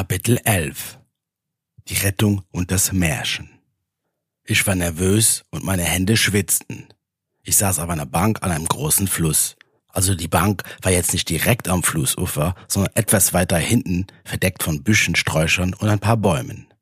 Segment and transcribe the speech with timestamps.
[0.00, 0.98] Kapitel 11
[1.88, 3.50] Die Rettung und das Märchen
[4.44, 6.88] Ich war nervös und meine Hände schwitzten.
[7.42, 9.56] Ich saß auf einer Bank an einem großen Fluss.
[9.88, 14.82] Also die Bank war jetzt nicht direkt am Flussufer, sondern etwas weiter hinten, verdeckt von
[14.82, 16.72] Büschen, Sträuchern und ein paar Bäumen.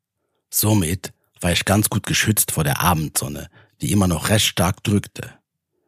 [0.49, 1.11] Somit
[1.41, 3.49] war ich ganz gut geschützt vor der Abendsonne,
[3.81, 5.29] die immer noch recht stark drückte.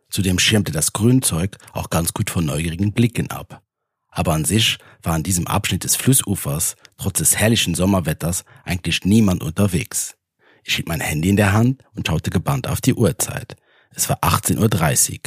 [0.10, 3.64] Zudem schirmte das Grünzeug auch ganz gut von neugierigen Blicken ab.
[4.12, 9.42] Aber an sich war an diesem Abschnitt des Flussufers, trotz des herrlichen Sommerwetters, eigentlich niemand
[9.42, 10.16] unterwegs.
[10.64, 13.56] Ich hielt mein Handy in der Hand und schaute gebannt auf die Uhrzeit.
[13.96, 15.20] Es war 18.30 Uhr,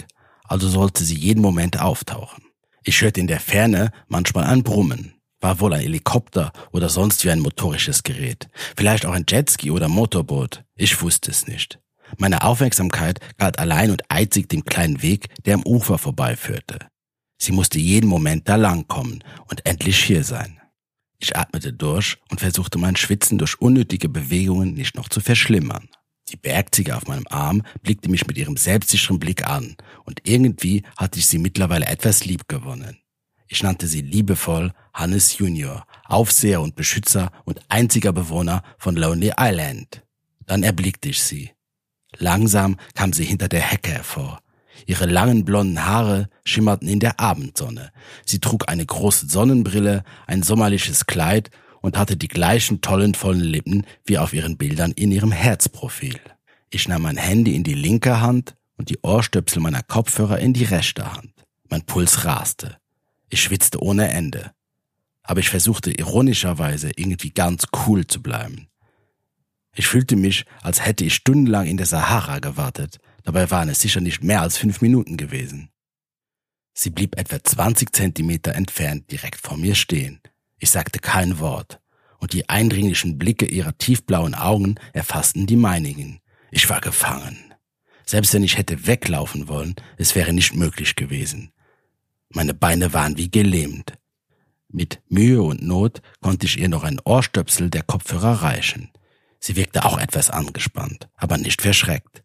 [0.45, 2.45] also sollte sie jeden Moment auftauchen.
[2.85, 5.15] Ich hörte in der Ferne manchmal ein Brummen.
[5.41, 8.49] War wohl ein Helikopter oder sonst wie ein motorisches Gerät.
[8.77, 10.65] Vielleicht auch ein Jetski oder Motorboot.
[10.77, 11.81] Ich wusste es nicht.
[12.19, 16.79] Meine Aufmerksamkeit galt allein und einzig dem kleinen Weg, der am Ufer vorbeiführte.
[17.39, 20.61] Sie musste jeden Moment da langkommen und endlich hier sein.
[21.19, 25.89] Ich atmete durch und versuchte mein Schwitzen durch unnötige Bewegungen nicht noch zu verschlimmern.
[26.29, 31.19] Die Bergziege auf meinem Arm blickte mich mit ihrem selbstsicheren Blick an und irgendwie hatte
[31.19, 32.99] ich sie mittlerweile etwas lieb gewonnen.
[33.47, 40.03] Ich nannte sie liebevoll Hannes Junior, Aufseher und Beschützer und einziger Bewohner von Lonely Island.
[40.47, 41.51] Dann erblickte ich sie.
[42.17, 44.41] Langsam kam sie hinter der Hecke hervor,
[44.87, 47.91] Ihre langen blonden Haare schimmerten in der Abendsonne.
[48.25, 53.87] Sie trug eine große Sonnenbrille, ein sommerliches Kleid und hatte die gleichen tollen, vollen Lippen
[54.05, 56.19] wie auf ihren Bildern in ihrem Herzprofil.
[56.71, 60.65] Ich nahm mein Handy in die linke Hand und die Ohrstöpsel meiner Kopfhörer in die
[60.65, 61.33] rechte Hand.
[61.69, 62.79] Mein Puls raste.
[63.29, 64.53] Ich schwitzte ohne Ende.
[65.23, 68.69] Aber ich versuchte ironischerweise irgendwie ganz cool zu bleiben.
[69.75, 74.01] Ich fühlte mich, als hätte ich stundenlang in der Sahara gewartet, Dabei waren es sicher
[74.01, 75.71] nicht mehr als fünf Minuten gewesen.
[76.75, 80.21] Sie blieb etwa 20 Zentimeter entfernt direkt vor mir stehen.
[80.59, 81.81] Ich sagte kein Wort,
[82.19, 86.21] und die eindringlichen Blicke ihrer tiefblauen Augen erfassten die meinigen.
[86.51, 87.55] Ich war gefangen.
[88.07, 91.53] Selbst wenn ich hätte weglaufen wollen, es wäre nicht möglich gewesen.
[92.31, 93.95] Meine Beine waren wie gelähmt.
[94.69, 98.91] Mit Mühe und Not konnte ich ihr noch ein Ohrstöpsel der Kopfhörer reichen.
[99.39, 102.24] Sie wirkte auch etwas angespannt, aber nicht verschreckt.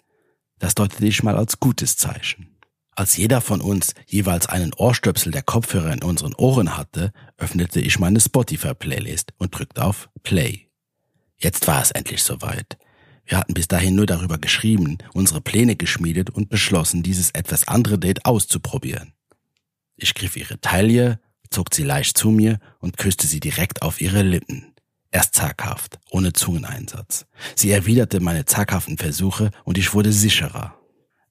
[0.59, 2.55] Das deutete ich mal als gutes Zeichen.
[2.95, 7.97] Als jeder von uns jeweils einen Ohrstöpsel der Kopfhörer in unseren Ohren hatte, öffnete ich
[7.97, 10.67] meine Spotify-Playlist und drückte auf Play.
[11.37, 12.77] Jetzt war es endlich soweit.
[13.25, 17.97] Wir hatten bis dahin nur darüber geschrieben, unsere Pläne geschmiedet und beschlossen, dieses etwas andere
[17.97, 19.13] Date auszuprobieren.
[19.95, 24.23] Ich griff ihre Taille, zog sie leicht zu mir und küsste sie direkt auf ihre
[24.23, 24.68] Lippen.
[25.11, 27.25] Erst zaghaft, ohne Zungeneinsatz.
[27.55, 30.75] Sie erwiderte meine zaghaften Versuche und ich wurde sicherer.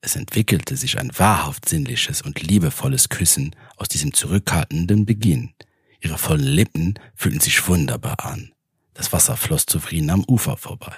[0.01, 5.55] Es entwickelte sich ein wahrhaft sinnliches und liebevolles Küssen aus diesem zurückhaltenden Beginn.
[6.01, 8.53] Ihre vollen Lippen fühlten sich wunderbar an.
[8.95, 10.97] Das Wasser floss zufrieden am Ufer vorbei.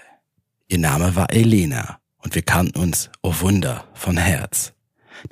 [0.68, 4.72] Ihr Name war Elena und wir kannten uns, oh Wunder, von Herz.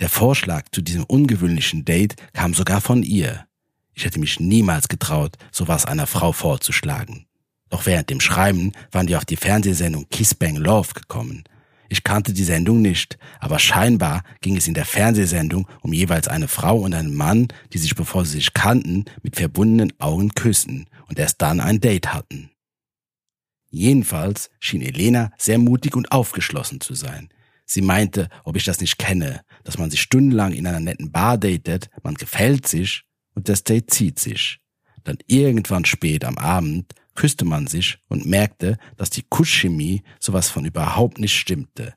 [0.00, 3.47] Der Vorschlag zu diesem ungewöhnlichen Date kam sogar von ihr.
[3.94, 7.28] Ich hätte mich niemals getraut, sowas einer Frau vorzuschlagen.
[7.71, 11.45] Doch während dem Schreiben waren wir auf die Fernsehsendung Kiss Bang Love gekommen.
[11.91, 16.49] Ich kannte die Sendung nicht, aber scheinbar ging es in der Fernsehsendung um jeweils eine
[16.49, 21.19] Frau und einen Mann, die sich bevor sie sich kannten, mit verbundenen Augen küssen und
[21.19, 22.51] erst dann ein Date hatten.
[23.71, 27.29] Jedenfalls schien Elena sehr mutig und aufgeschlossen zu sein.
[27.65, 31.37] Sie meinte, ob ich das nicht kenne, dass man sich stundenlang in einer netten Bar
[31.37, 33.05] datet, man gefällt sich
[33.35, 34.61] und das Date zieht sich.
[35.05, 40.65] Dann irgendwann spät am Abend küsste man sich und merkte, dass die Kusschemie sowas von
[40.65, 41.95] überhaupt nicht stimmte.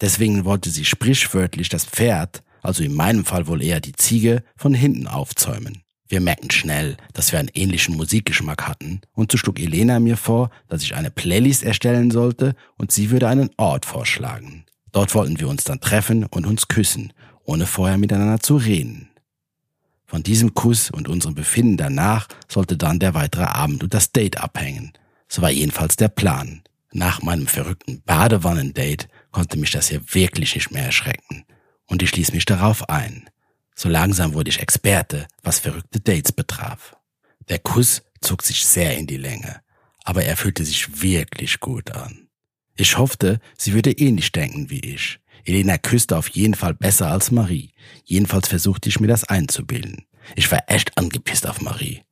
[0.00, 4.72] Deswegen wollte sie sprichwörtlich das Pferd, also in meinem Fall wohl eher die Ziege, von
[4.72, 5.82] hinten aufzäumen.
[6.06, 10.50] Wir merkten schnell, dass wir einen ähnlichen Musikgeschmack hatten, und so schlug Elena mir vor,
[10.68, 14.66] dass ich eine Playlist erstellen sollte und sie würde einen Ort vorschlagen.
[14.92, 19.08] Dort wollten wir uns dann treffen und uns küssen, ohne vorher miteinander zu reden.
[20.06, 24.38] Von diesem Kuss und unserem Befinden danach sollte dann der weitere Abend und das Date
[24.38, 24.92] abhängen.
[25.28, 26.62] So war jedenfalls der Plan.
[26.92, 31.44] Nach meinem verrückten Badewannendate konnte mich das hier wirklich nicht mehr erschrecken.
[31.86, 33.28] Und ich ließ mich darauf ein.
[33.74, 36.96] So langsam wurde ich Experte, was verrückte Dates betraf.
[37.48, 39.60] Der Kuss zog sich sehr in die Länge,
[40.04, 42.28] aber er fühlte sich wirklich gut an.
[42.76, 45.18] Ich hoffte, sie würde ähnlich denken wie ich.
[45.44, 47.72] Elena küsste auf jeden Fall besser als Marie.
[48.04, 50.06] Jedenfalls versuchte ich mir das einzubilden.
[50.36, 52.02] Ich war echt angepisst auf Marie.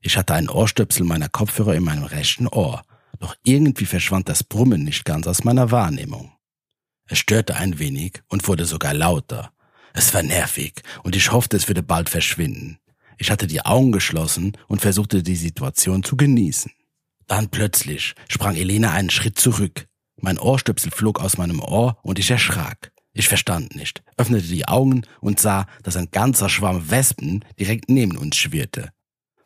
[0.00, 2.82] Ich hatte einen Ohrstöpsel meiner Kopfhörer in meinem rechten Ohr,
[3.18, 6.32] doch irgendwie verschwand das Brummen nicht ganz aus meiner Wahrnehmung.
[7.08, 9.52] Es störte ein wenig und wurde sogar lauter.
[9.94, 12.78] Es war nervig und ich hoffte, es würde bald verschwinden.
[13.18, 16.70] Ich hatte die Augen geschlossen und versuchte die Situation zu genießen.
[17.26, 19.88] Dann plötzlich sprang Elena einen Schritt zurück.
[20.16, 22.92] Mein Ohrstöpsel flog aus meinem Ohr und ich erschrak.
[23.12, 28.16] Ich verstand nicht, öffnete die Augen und sah, dass ein ganzer Schwarm Wespen direkt neben
[28.16, 28.90] uns schwirrte.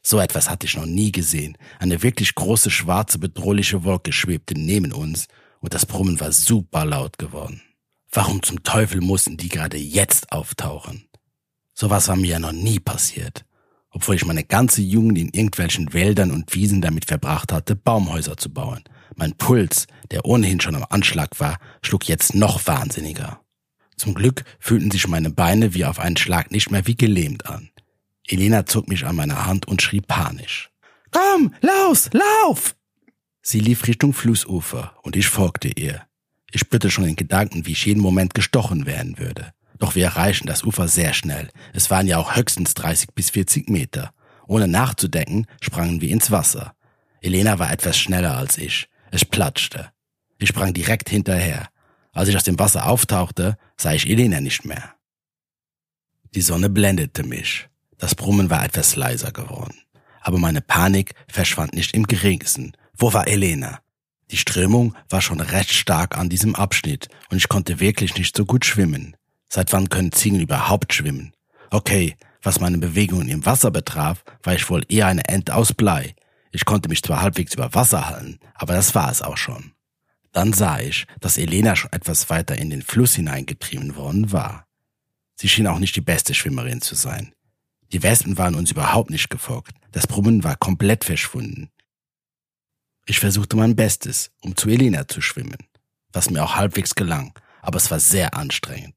[0.02, 1.56] So etwas hatte ich noch nie gesehen.
[1.78, 5.26] Eine wirklich große schwarze bedrohliche Wolke schwebte neben uns
[5.60, 7.62] und das Brummen war super laut geworden.
[8.10, 11.08] Warum zum Teufel mussten die gerade jetzt auftauchen?
[11.74, 13.44] Sowas war mir ja noch nie passiert
[13.90, 18.52] obwohl ich meine ganze Jugend in irgendwelchen Wäldern und Wiesen damit verbracht hatte, Baumhäuser zu
[18.52, 18.84] bauen.
[19.16, 23.40] Mein Puls, der ohnehin schon am Anschlag war, schlug jetzt noch wahnsinniger.
[23.96, 27.70] Zum Glück fühlten sich meine Beine wie auf einen Schlag nicht mehr wie gelähmt an.
[28.26, 30.70] Elena zog mich an meine Hand und schrie panisch.
[31.10, 32.76] Komm, laus, lauf!
[33.42, 36.02] Sie lief Richtung Flussufer und ich folgte ihr.
[36.52, 39.52] Ich spürte schon in Gedanken, wie ich jeden Moment gestochen werden würde.
[39.78, 41.48] Doch wir erreichen das Ufer sehr schnell.
[41.72, 44.12] Es waren ja auch höchstens 30 bis 40 Meter.
[44.46, 46.74] Ohne nachzudenken, sprangen wir ins Wasser.
[47.22, 48.88] Elena war etwas schneller als ich.
[49.10, 49.90] Es platschte.
[50.38, 51.68] Ich sprang direkt hinterher.
[52.12, 54.94] Als ich aus dem Wasser auftauchte, sah ich Elena nicht mehr.
[56.34, 57.68] Die Sonne blendete mich.
[57.98, 59.74] Das Brummen war etwas leiser geworden.
[60.20, 62.72] Aber meine Panik verschwand nicht im geringsten.
[62.96, 63.80] Wo war Elena?
[64.30, 68.44] Die Strömung war schon recht stark an diesem Abschnitt und ich konnte wirklich nicht so
[68.44, 69.16] gut schwimmen.
[69.48, 71.32] Seit wann können Ziegen überhaupt schwimmen?
[71.70, 76.14] Okay, was meine Bewegungen im Wasser betraf, war ich wohl eher eine Ent aus Blei.
[76.50, 79.72] Ich konnte mich zwar halbwegs über Wasser halten, aber das war es auch schon.
[80.32, 84.66] Dann sah ich, dass Elena schon etwas weiter in den Fluss hineingetrieben worden war.
[85.36, 87.32] Sie schien auch nicht die beste Schwimmerin zu sein.
[87.92, 89.72] Die Wespen waren uns überhaupt nicht gefolgt.
[89.90, 91.70] Das Brummen war komplett verschwunden.
[93.06, 95.56] Ich versuchte mein Bestes, um zu Elena zu schwimmen,
[96.12, 97.32] was mir auch halbwegs gelang,
[97.62, 98.94] aber es war sehr anstrengend.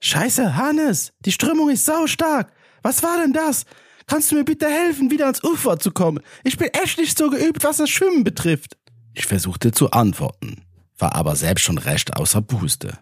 [0.00, 2.52] Scheiße, Hannes, die Strömung ist saustark.
[2.82, 3.64] Was war denn das?
[4.06, 6.20] Kannst du mir bitte helfen, wieder ans Ufer zu kommen?
[6.44, 8.76] Ich bin echt nicht so geübt, was das Schwimmen betrifft.
[9.14, 10.62] Ich versuchte zu antworten,
[10.98, 12.98] war aber selbst schon recht außer Puste.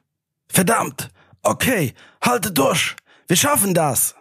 [0.49, 1.11] Verdammt!
[1.43, 2.97] Okay, halte durch!
[3.29, 4.15] Wir schaffen das!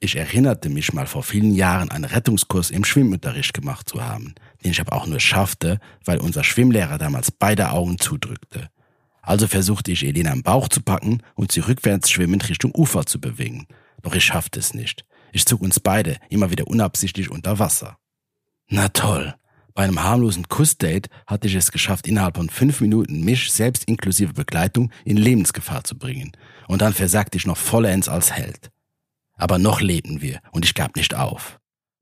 [0.00, 4.70] Ich erinnerte mich mal vor vielen Jahren einen Rettungskurs im Schwimmunterricht gemacht zu haben, den
[4.70, 8.70] ich aber auch nur schaffte, weil unser Schwimmlehrer damals beide Augen zudrückte.
[9.22, 13.20] Also versuchte ich Elena am Bauch zu packen und sie rückwärts schwimmend Richtung Ufer zu
[13.20, 13.66] bewegen.
[14.02, 15.04] Doch ich schaffte es nicht.
[15.32, 17.98] Ich zog uns beide immer wieder unabsichtlich unter Wasser.
[18.68, 19.34] Na toll.
[19.74, 24.32] Bei einem harmlosen Kussdate hatte ich es geschafft, innerhalb von fünf Minuten mich selbst inklusive
[24.32, 26.32] Begleitung in Lebensgefahr zu bringen.
[26.66, 28.70] Und dann versagte ich noch vollends als Held.
[29.36, 31.60] Aber noch lebten wir und ich gab nicht auf.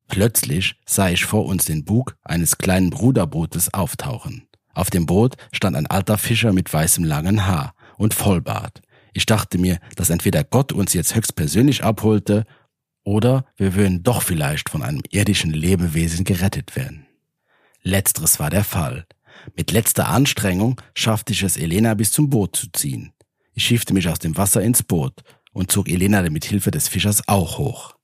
[0.08, 4.48] Plötzlich sah ich vor uns den Bug eines kleinen Bruderbootes auftauchen.
[4.72, 8.82] Auf dem Boot stand ein alter Fischer mit weißem langen Haar und Vollbart.
[9.12, 12.44] Ich dachte mir, dass entweder Gott uns jetzt höchstpersönlich abholte
[13.06, 17.06] oder wir würden doch vielleicht von einem irdischen Lebewesen gerettet werden.
[17.82, 19.06] Letzteres war der Fall.
[19.54, 23.12] Mit letzter Anstrengung schaffte ich es, Elena bis zum Boot zu ziehen.
[23.52, 25.22] Ich schiffte mich aus dem Wasser ins Boot
[25.52, 27.94] und zog Elena mit Hilfe des Fischers auch hoch.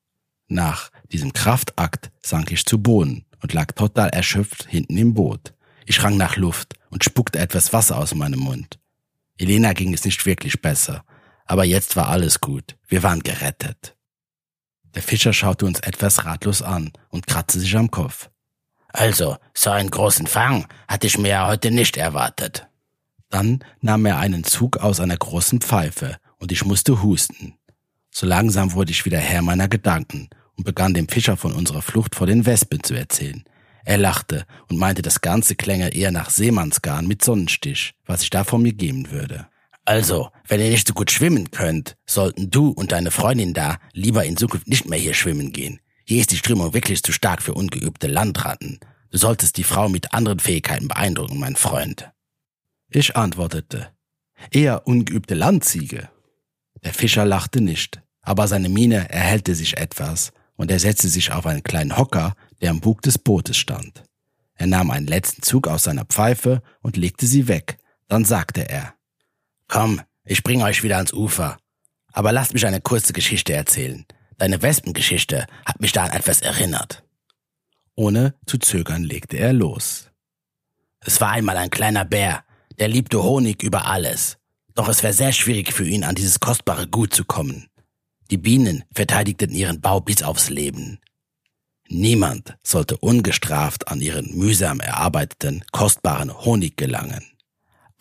[0.46, 5.52] Nach diesem Kraftakt sank ich zu Boden und lag total erschöpft hinten im Boot.
[5.84, 8.78] Ich rang nach Luft und spuckte etwas Wasser aus meinem Mund.
[9.36, 11.04] Elena ging es nicht wirklich besser,
[11.44, 12.76] aber jetzt war alles gut.
[12.86, 13.96] Wir waren gerettet.
[14.94, 18.30] Der Fischer schaute uns etwas ratlos an und kratzte sich am Kopf.
[18.88, 22.66] Also, so einen großen Fang hatte ich mir ja heute nicht erwartet.
[23.30, 27.54] Dann nahm er einen Zug aus einer großen Pfeife und ich musste husten.
[28.10, 32.14] So langsam wurde ich wieder Herr meiner Gedanken und begann dem Fischer von unserer Flucht
[32.14, 33.44] vor den Wespen zu erzählen,
[33.84, 38.44] er lachte und meinte, das Ganze klänge eher nach Seemannsgarn mit Sonnenstich, was ich da
[38.44, 39.48] von mir geben würde.
[39.84, 44.24] Also, wenn ihr nicht so gut schwimmen könnt, sollten du und deine Freundin da lieber
[44.24, 45.80] in Zukunft nicht mehr hier schwimmen gehen.
[46.04, 48.78] Hier ist die Strömung wirklich zu stark für ungeübte Landratten.
[49.10, 52.10] Du solltest die Frau mit anderen Fähigkeiten beeindrucken, mein Freund.
[52.90, 53.90] Ich antwortete,
[54.50, 56.08] eher ungeübte Landziege.
[56.84, 61.46] Der Fischer lachte nicht, aber seine Miene erhellte sich etwas, und er setzte sich auf
[61.46, 64.04] einen kleinen Hocker, der am Bug des Bootes stand.
[64.54, 67.78] Er nahm einen letzten Zug aus seiner Pfeife und legte sie weg.
[68.06, 68.94] Dann sagte er,
[69.72, 71.56] Komm, ich bringe euch wieder ans Ufer.
[72.12, 74.04] Aber lasst mich eine kurze Geschichte erzählen.
[74.36, 77.02] Deine Wespengeschichte hat mich da an etwas erinnert.
[77.94, 80.10] Ohne zu zögern legte er los.
[81.00, 82.44] Es war einmal ein kleiner Bär,
[82.78, 84.36] der liebte Honig über alles.
[84.74, 87.68] Doch es war sehr schwierig für ihn, an dieses kostbare Gut zu kommen.
[88.30, 91.00] Die Bienen verteidigten ihren Bau bis aufs Leben.
[91.88, 97.31] Niemand sollte ungestraft an ihren mühsam erarbeiteten, kostbaren Honig gelangen.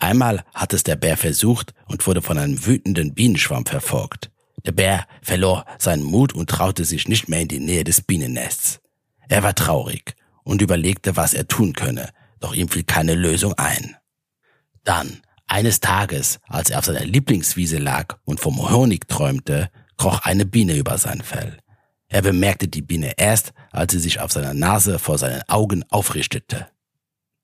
[0.02, 4.32] Einmal hat es der Bär versucht und wurde von einem wütenden Bienenschwarm verfolgt.
[4.64, 8.80] Der Bär verlor seinen Mut und traute sich nicht mehr in die Nähe des Bienennests.
[9.28, 12.08] Er war traurig und überlegte, was er tun könne,
[12.40, 13.96] doch ihm fiel keine Lösung ein.
[14.82, 20.46] Dann, eines Tages, als er auf seiner Lieblingswiese lag und vom Honig träumte, kroch eine
[20.46, 21.58] Biene über sein Fell.
[22.08, 26.66] Er bemerkte die Biene erst, als sie sich auf seiner Nase vor seinen Augen aufrichtete.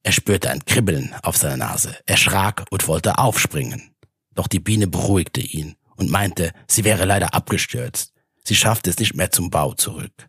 [0.03, 3.95] Er spürte ein Kribbeln auf seiner Nase, erschrak und wollte aufspringen.
[4.35, 8.13] Doch die Biene beruhigte ihn und meinte, sie wäre leider abgestürzt.
[8.45, 10.29] Sie schaffte es nicht mehr zum Bau zurück.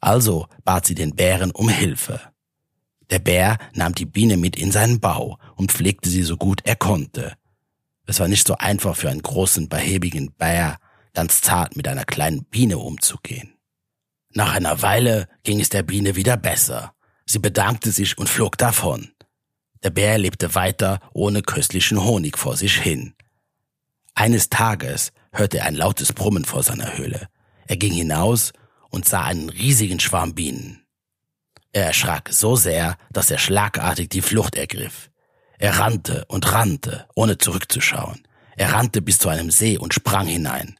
[0.00, 2.20] Also bat sie den Bären um Hilfe.
[3.10, 6.76] Der Bär nahm die Biene mit in seinen Bau und pflegte sie so gut er
[6.76, 7.34] konnte.
[8.06, 10.78] Es war nicht so einfach für einen großen, behäbigen Bär,
[11.14, 13.54] ganz zart mit einer kleinen Biene umzugehen.
[14.30, 16.93] Nach einer Weile ging es der Biene wieder besser.
[17.26, 19.10] Sie bedankte sich und flog davon.
[19.82, 23.14] Der Bär lebte weiter ohne köstlichen Honig vor sich hin.
[24.14, 27.28] Eines Tages hörte er ein lautes Brummen vor seiner Höhle.
[27.66, 28.52] Er ging hinaus
[28.90, 30.84] und sah einen riesigen Schwarm Bienen.
[31.72, 35.10] Er erschrak so sehr, dass er schlagartig die Flucht ergriff.
[35.58, 38.26] Er rannte und rannte, ohne zurückzuschauen.
[38.56, 40.78] Er rannte bis zu einem See und sprang hinein.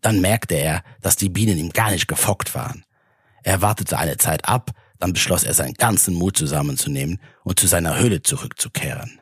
[0.00, 2.84] Dann merkte er, dass die Bienen ihm gar nicht gefockt waren.
[3.44, 4.72] Er wartete eine Zeit ab,
[5.02, 9.20] dann beschloss er seinen ganzen Mut zusammenzunehmen und zu seiner Höhle zurückzukehren.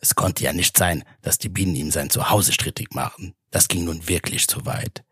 [0.00, 3.32] Es konnte ja nicht sein, dass die Bienen ihm sein Zuhause strittig machen.
[3.50, 5.02] Das ging nun wirklich zu weit.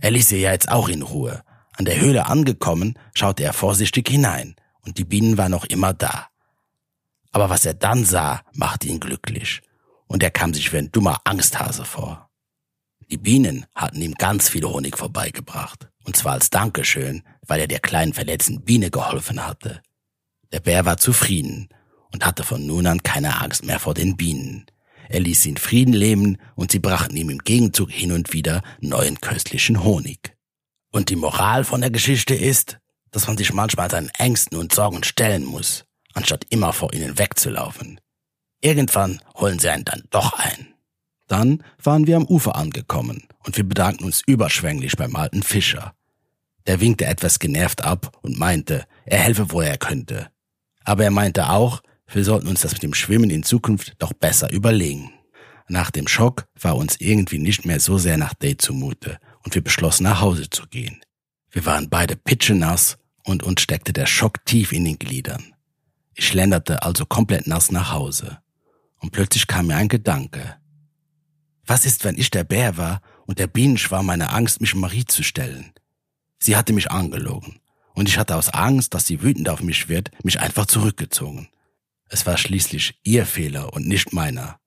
[0.00, 1.42] Er ließ sie ja jetzt auch in Ruhe.
[1.74, 6.28] An der Höhle angekommen, schaute er vorsichtig hinein, und die Bienen waren noch immer da.
[7.30, 9.60] Aber was er dann sah, machte ihn glücklich,
[10.06, 12.30] und er kam sich wie ein dummer Angsthase vor.
[13.10, 17.80] Die Bienen hatten ihm ganz viel Honig vorbeigebracht, und zwar als Dankeschön, weil er der
[17.80, 19.82] kleinen verletzten Biene geholfen hatte.
[20.52, 21.68] Der Bär war zufrieden
[22.12, 24.66] und hatte von nun an keine Angst mehr vor den Bienen.
[25.08, 28.62] Er ließ sie in Frieden leben und sie brachten ihm im Gegenzug hin und wieder
[28.80, 30.36] neuen köstlichen Honig.
[30.92, 32.78] Und die Moral von der Geschichte ist,
[33.10, 38.00] dass man sich manchmal seinen Ängsten und Sorgen stellen muss, anstatt immer vor ihnen wegzulaufen.
[38.60, 40.74] Irgendwann holen sie einen dann doch ein.
[41.26, 45.94] Dann waren wir am Ufer angekommen und wir bedankten uns überschwänglich beim alten Fischer.
[46.66, 50.30] Der winkte etwas genervt ab und meinte, er helfe, wo er könnte.
[50.84, 54.52] Aber er meinte auch, wir sollten uns das mit dem Schwimmen in Zukunft doch besser
[54.52, 55.12] überlegen.
[55.68, 59.62] Nach dem Schock war uns irgendwie nicht mehr so sehr nach Date zumute und wir
[59.62, 61.00] beschlossen nach Hause zu gehen.
[61.50, 65.54] Wir waren beide pitschenass und uns steckte der Schock tief in den Gliedern.
[66.14, 68.38] Ich schlenderte also komplett nass nach Hause.
[68.98, 70.56] Und plötzlich kam mir ein Gedanke.
[71.64, 75.22] Was ist, wenn ich der Bär war und der Bienenschwarm meine Angst, mich Marie zu
[75.22, 75.72] stellen?
[76.42, 77.60] Sie hatte mich angelogen.
[77.94, 81.48] Und ich hatte aus Angst, dass sie wütend auf mich wird, mich einfach zurückgezogen.
[82.08, 84.58] Es war schließlich ihr Fehler und nicht meiner.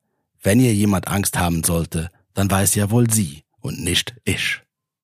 [0.42, 4.63] Wenn ihr jemand Angst haben sollte, dann war es ja wohl sie und nicht ich.